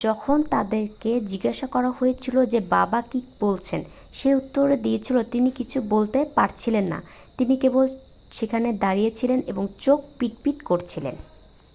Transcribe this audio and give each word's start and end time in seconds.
"যখন 0.01 0.37
তাঁকে 0.49 1.11
জিজ্ঞাসা 1.27 1.67
করা 1.67 1.89
হয়েছিল 1.91 2.35
যে 2.45 2.59
বাবা 2.69 2.99
কী 3.01 3.19
বলেছেন, 3.39 3.81
সে 4.13 4.29
উত্তর 4.35 4.65
দিয়েছিল 4.77 5.17
"তিনি 5.23 5.49
কিছু 5.51 5.77
বলতে 5.89 6.19
পারছিলেন 6.35 6.85
না- 6.87 6.99
তিনি 7.37 7.53
কেবল 7.57 7.85
সেখানে 8.31 8.69
দাঁড়িয়েছিলেন 8.79 9.39
এবং 9.47 9.63
চোখ 9.81 9.99
পিট 10.19 10.33
পিট 10.43 10.57
করছিলেন।"" 10.63 11.15